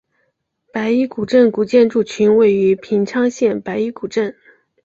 [0.73, 4.35] 白衣古镇古建筑群位于平昌县白衣古镇。